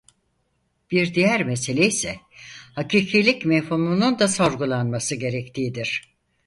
[0.91, 2.15] Bir diğer meseleyse
[2.75, 6.15] "hakikilik" mefhumunun da sorgulanması gerektiğidir.